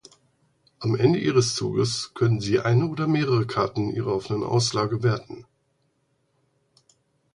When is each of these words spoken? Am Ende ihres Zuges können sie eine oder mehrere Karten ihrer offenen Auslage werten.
Am 0.79 0.95
Ende 0.95 1.19
ihres 1.19 1.53
Zuges 1.53 2.15
können 2.15 2.39
sie 2.41 2.59
eine 2.59 2.87
oder 2.87 3.05
mehrere 3.07 3.45
Karten 3.45 3.91
ihrer 3.91 4.15
offenen 4.15 4.41
Auslage 4.43 5.03
werten. 5.03 5.45